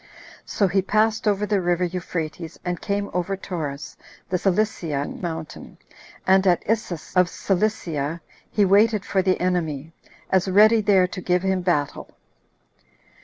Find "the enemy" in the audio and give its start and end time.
9.21-9.93